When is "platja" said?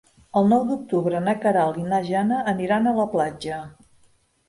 3.17-3.65